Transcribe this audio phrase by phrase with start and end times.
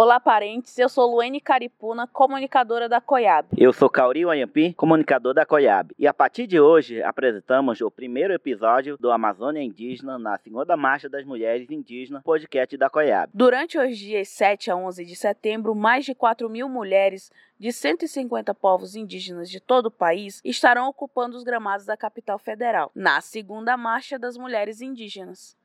[0.00, 0.78] Olá, parentes.
[0.78, 3.48] Eu sou Luene Caripuna, comunicadora da COIAB.
[3.56, 5.90] Eu sou Cauri Wanhampi, comunicador da COIAB.
[5.98, 11.08] E a partir de hoje, apresentamos o primeiro episódio do Amazônia Indígena na Segunda Marcha
[11.08, 13.32] das Mulheres Indígenas, podcast da COIAB.
[13.34, 18.54] Durante os dias 7 a 11 de setembro, mais de 4 mil mulheres de 150
[18.54, 23.76] povos indígenas de todo o país estarão ocupando os gramados da capital federal, na Segunda
[23.76, 25.58] Marcha das Mulheres Indígenas.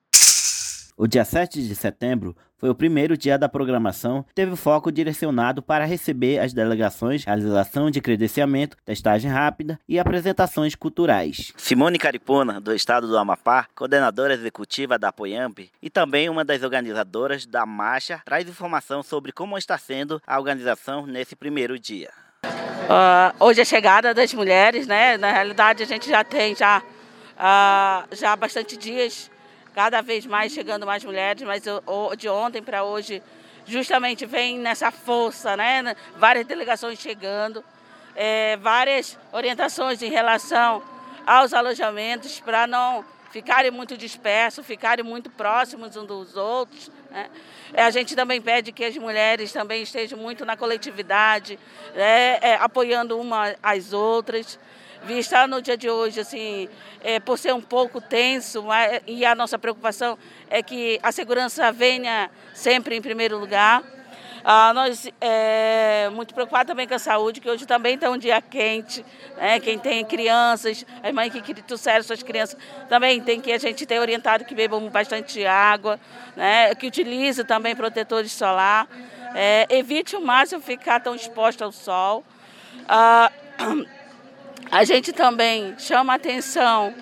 [0.96, 5.86] O dia 7 de setembro foi o primeiro dia da programação, teve foco direcionado para
[5.86, 11.52] receber as delegações, realização de credenciamento, testagem rápida e apresentações culturais.
[11.58, 17.46] Simone Caripona, do estado do Amapá, coordenadora executiva da Apoiamp e também uma das organizadoras
[17.48, 22.12] da marcha, traz informação sobre como está sendo a organização nesse primeiro dia.
[22.46, 25.18] Uh, hoje é a chegada das mulheres, né?
[25.18, 26.84] Na realidade a gente já tem já,
[27.36, 29.33] uh, já bastante dias
[29.73, 31.63] cada vez mais chegando mais mulheres, mas
[32.18, 33.21] de ontem para hoje
[33.66, 35.96] justamente vem nessa força, né?
[36.18, 37.63] Várias delegações chegando,
[38.16, 40.84] é, várias orientações em relação
[41.26, 46.91] aos alojamentos para não ficarem muito dispersos, ficarem muito próximos uns dos outros.
[47.10, 47.29] Né?
[47.74, 51.57] É, a gente também pede que as mulheres também estejam muito na coletividade,
[51.96, 52.38] né?
[52.41, 54.60] é, apoiando uma às outras
[55.04, 56.70] vista no dia de hoje, assim,
[57.04, 60.18] é, por ser um pouco tenso, mas, e a nossa preocupação
[60.49, 63.84] é que a segurança venha sempre em primeiro lugar.
[64.45, 68.41] Ah, nós é muito preocupados também com a saúde, que hoje também está um dia
[68.41, 69.06] quente,
[69.38, 69.57] né?
[69.62, 72.57] Quem tem crianças, as mães que trouxeram suas crianças,
[72.90, 75.97] também tem que a gente ter orientado que bebam bastante água,
[76.35, 76.75] né?
[76.75, 78.85] Que utilize também protetores solar.
[79.34, 82.22] É, evite o máximo ficar tão exposto ao sol.
[82.85, 83.31] Ah,
[84.74, 86.96] A gente também chama atenção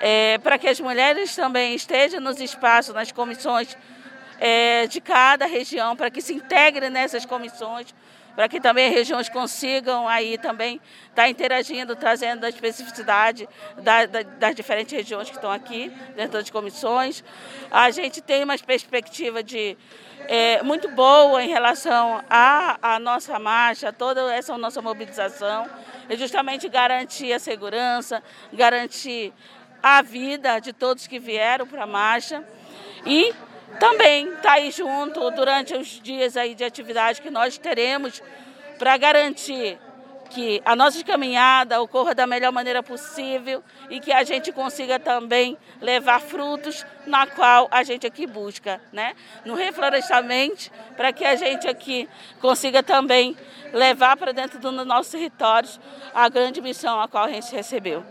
[0.00, 3.76] é, para que as mulheres também estejam nos espaços, nas comissões
[4.38, 7.92] é, de cada região, para que se integrem nessas comissões,
[8.36, 10.76] para que também as regiões consigam aí também
[11.08, 13.48] estar tá interagindo, trazendo a especificidade
[13.78, 17.24] da, da, das diferentes regiões que estão aqui, dentro das comissões.
[17.72, 19.76] A gente tem uma perspectiva de
[20.28, 25.68] é, muito boa em relação à, à nossa marcha, toda essa nossa mobilização
[26.08, 28.22] é justamente garantir a segurança,
[28.52, 29.32] garantir
[29.82, 32.44] a vida de todos que vieram para a marcha.
[33.04, 33.34] E
[33.78, 38.22] também estar tá aí junto durante os dias aí de atividade que nós teremos
[38.78, 39.78] para garantir
[40.36, 45.56] que a nossa caminhada ocorra da melhor maneira possível e que a gente consiga também
[45.80, 49.14] levar frutos na qual a gente aqui busca, né?
[49.46, 52.06] No reflorestamento, para que a gente aqui
[52.38, 53.34] consiga também
[53.72, 55.80] levar para dentro dos nossos territórios
[56.12, 58.04] a grande missão a qual a gente recebeu.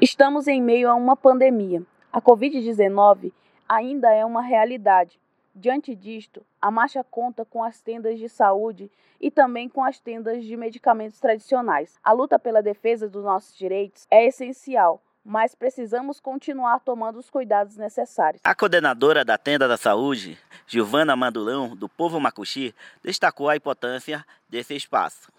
[0.00, 1.82] Estamos em meio a uma pandemia.
[2.12, 3.32] A Covid-19
[3.68, 5.18] ainda é uma realidade
[5.58, 10.44] Diante disto, a marcha conta com as tendas de saúde e também com as tendas
[10.44, 11.98] de medicamentos tradicionais.
[12.04, 17.78] A luta pela defesa dos nossos direitos é essencial, mas precisamos continuar tomando os cuidados
[17.78, 18.42] necessários.
[18.44, 20.36] A coordenadora da tenda da saúde,
[20.66, 25.32] Giovana Mandulão, do povo Macuxi, destacou a importância desse espaço.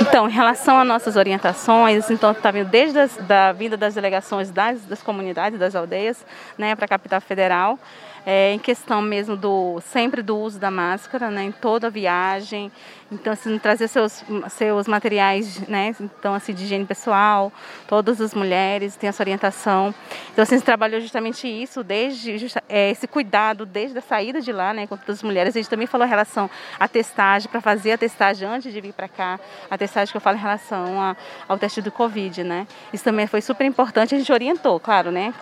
[0.00, 4.50] Então, em relação às nossas orientações, então está vindo desde a da vinda das delegações
[4.50, 6.24] das, das comunidades, das aldeias,
[6.58, 7.78] né, para a capital federal
[8.26, 12.72] é, em questão mesmo do sempre do uso da máscara, né, em toda a viagem.
[13.14, 17.52] Então, assim, trazer seus, seus materiais, né, então, assim, de higiene pessoal,
[17.86, 19.94] todas as mulheres têm essa orientação.
[20.32, 24.74] Então, assim, gente trabalhou justamente isso, desde é, esse cuidado desde a saída de lá,
[24.74, 25.54] né, com todas as mulheres.
[25.54, 28.92] A gente também falou em relação à testagem, para fazer a testagem antes de vir
[28.92, 29.38] para cá,
[29.70, 31.16] a testagem que eu falo em relação a,
[31.48, 32.66] ao teste do Covid, né.
[32.92, 35.32] Isso também foi super importante, a gente orientou, claro, né,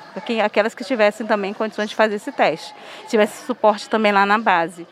[0.44, 2.75] aquelas que tivessem também condições de fazer esse teste
[3.09, 4.87] tivesse suporte também lá na base.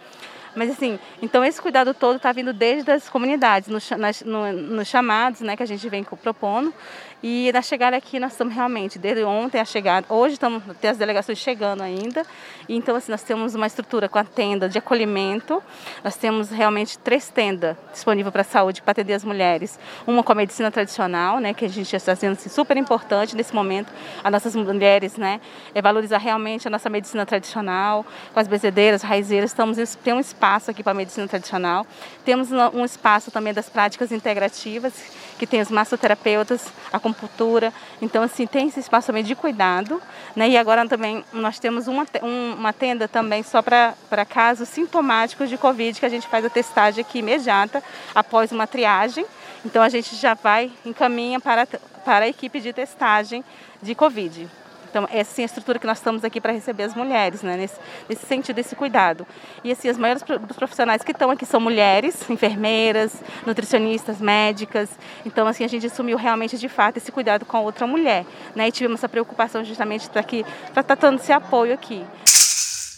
[0.54, 3.88] Mas assim, então esse cuidado todo está vindo desde as comunidades, nos,
[4.24, 6.74] no, nos chamados né, que a gente vem propondo.
[7.22, 10.96] E na chegada aqui nós estamos realmente, desde ontem a chegada, hoje estamos, tem as
[10.96, 12.24] delegações chegando ainda.
[12.68, 15.62] Então assim, nós temos uma estrutura com a tenda de acolhimento.
[16.02, 19.78] Nós temos realmente três tendas disponíveis para a saúde, para atender as mulheres.
[20.06, 23.54] Uma com a medicina tradicional, né, que a gente está sendo assim, super importante nesse
[23.54, 23.92] momento,
[24.24, 25.40] as nossas mulheres, né,
[25.74, 29.50] é valorizar realmente a nossa medicina tradicional, com as bezedeiras, raizeiras.
[29.50, 30.39] Estamos, tem um espaço
[30.70, 31.86] aqui para a medicina tradicional.
[32.24, 34.92] Temos um espaço também das práticas integrativas,
[35.38, 37.72] que tem os massoterapeutas, a acupuntura.
[38.00, 40.00] Então, assim, tem esse espaço também de cuidado.
[40.34, 40.50] Né?
[40.50, 45.98] E agora também nós temos uma, uma tenda também só para casos sintomáticos de Covid,
[45.98, 47.82] que a gente faz a testagem aqui imediata
[48.14, 49.26] após uma triagem.
[49.64, 51.66] Então, a gente já vai, encaminha para,
[52.04, 53.44] para a equipe de testagem
[53.82, 54.48] de Covid.
[54.90, 57.56] Então, essa é a estrutura que nós estamos aqui para receber as mulheres, né?
[57.56, 57.78] nesse,
[58.08, 59.24] nesse sentido, desse cuidado.
[59.62, 64.90] E assim, as maiores dos profissionais que estão aqui são mulheres, enfermeiras, nutricionistas, médicas.
[65.24, 68.26] Então, assim, a gente assumiu realmente, de fato, esse cuidado com a outra mulher.
[68.54, 68.66] Né?
[68.68, 72.04] E tivemos essa preocupação justamente para estar tá dando esse apoio aqui.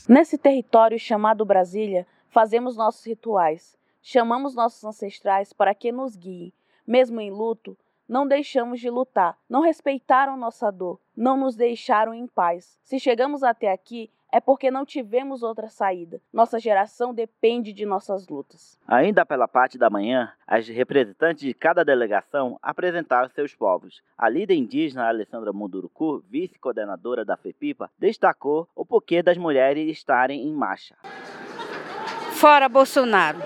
[0.08, 3.76] Nesse território chamado Brasília, fazemos nossos rituais.
[4.02, 6.52] Chamamos nossos ancestrais para que nos guiem.
[6.86, 7.76] Mesmo em luto,
[8.08, 12.78] não deixamos de lutar, não respeitaram nossa dor, não nos deixaram em paz.
[12.82, 16.18] Se chegamos até aqui, é porque não tivemos outra saída.
[16.32, 18.78] Nossa geração depende de nossas lutas.
[18.88, 24.02] Ainda pela parte da manhã, as representantes de cada delegação apresentaram seus povos.
[24.16, 30.52] A líder indígena Alessandra Munduruku, vice-coordenadora da FEPIPA, destacou o porquê das mulheres estarem em
[30.54, 30.96] marcha.
[32.32, 33.38] Fora Bolsonaro,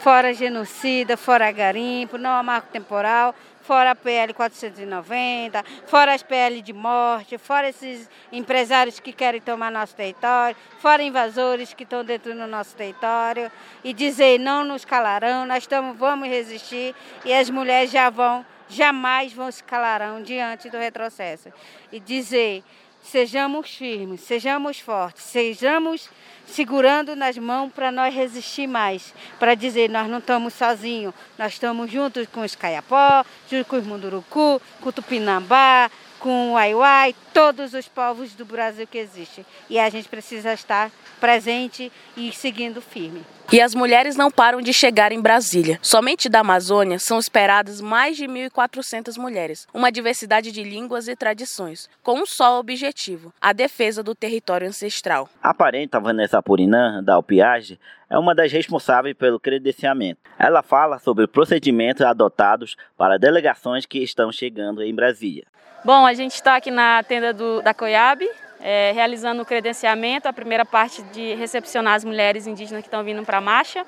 [0.00, 3.34] fora genocida, fora garimpo, não há marco temporal,
[3.70, 9.70] fora a PL 490, fora as PL de morte, fora esses empresários que querem tomar
[9.70, 13.48] nosso território, fora invasores que estão dentro do nosso território,
[13.84, 19.32] e dizer não nos calarão, nós estamos, vamos resistir e as mulheres já vão, jamais
[19.32, 21.52] vão se calarão diante do retrocesso.
[21.92, 22.64] E dizer
[23.02, 26.08] sejamos firmes, sejamos fortes, sejamos
[26.46, 31.90] segurando nas mãos para nós resistir mais, para dizer nós não estamos sozinhos, nós estamos
[31.90, 37.74] juntos com os Caiapó, junto com os Munduruku, com o Tupinambá, com o Aiuai, todos
[37.74, 39.44] os povos do Brasil que existem.
[39.68, 43.24] E a gente precisa estar presente e seguindo firme.
[43.52, 45.78] E as mulheres não param de chegar em Brasília.
[45.82, 51.90] Somente da Amazônia são esperadas mais de 1.400 mulheres, uma diversidade de línguas e tradições,
[52.00, 55.28] com um só objetivo: a defesa do território ancestral.
[55.42, 57.76] A parenta Vanessa Purinã, da Alpiage,
[58.10, 60.20] é uma das responsáveis pelo credenciamento.
[60.36, 65.44] Ela fala sobre procedimentos adotados para delegações que estão chegando em Brasília.
[65.84, 68.28] Bom, a gente está aqui na tenda do, da COIAB,
[68.60, 73.22] é, realizando o credenciamento, a primeira parte de recepcionar as mulheres indígenas que estão vindo
[73.22, 73.86] para a marcha.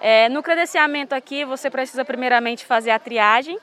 [0.00, 3.58] É, no credenciamento aqui, você precisa primeiramente fazer a triagem.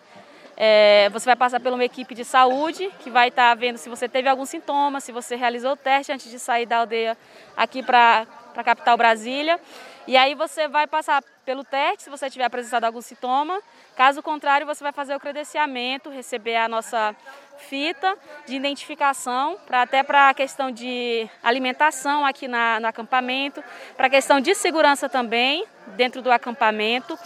[0.57, 3.89] É, você vai passar por uma equipe de saúde que vai estar tá vendo se
[3.89, 7.17] você teve algum sintoma, se você realizou o teste antes de sair da aldeia
[7.57, 8.25] aqui para
[8.55, 9.59] a capital Brasília.
[10.07, 13.59] E aí você vai passar pelo teste se você tiver apresentado algum sintoma.
[13.95, 17.15] Caso contrário, você vai fazer o credenciamento, receber a nossa
[17.57, 23.63] fita de identificação, para até para a questão de alimentação aqui na, no acampamento,
[23.95, 25.65] para a questão de segurança também
[25.95, 27.17] dentro do acampamento.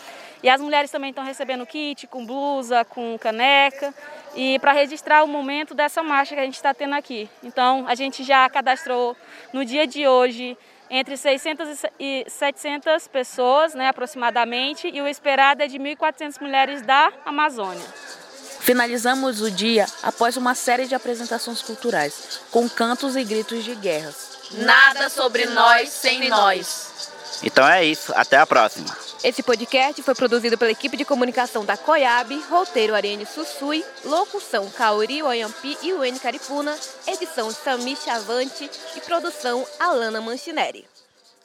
[0.41, 3.93] E as mulheres também estão recebendo kit com blusa, com caneca,
[4.35, 7.29] e para registrar o momento dessa marcha que a gente está tendo aqui.
[7.43, 9.17] Então, a gente já cadastrou
[9.51, 10.57] no dia de hoje
[10.89, 17.11] entre 600 e 700 pessoas, né, aproximadamente, e o esperado é de 1.400 mulheres da
[17.25, 17.85] Amazônia.
[18.59, 24.39] Finalizamos o dia após uma série de apresentações culturais, com cantos e gritos de guerras.
[24.51, 27.11] Nada sobre nós sem nós.
[27.43, 29.08] Então é isso, até a próxima.
[29.21, 35.21] Esse podcast foi produzido pela equipe de comunicação da COIAB, roteiro Ariane Sussui, locução Kaori
[35.21, 36.73] Oyampi e Wayne Caripuna,
[37.05, 40.85] edição Sami Chavante e produção Alana Manchineri.